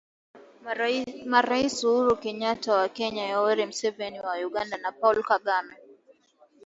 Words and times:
Marais 1.29 1.83
Uhuru 1.89 2.13
Kenyata 2.23 2.69
wa 2.79 2.87
Kenya 2.97 3.29
Yoweri 3.31 3.65
Museveni 3.71 4.19
wa 4.27 4.35
Uganda 4.47 4.77
na 4.77 4.91
Paul 4.91 5.23
Kagame 5.23 5.75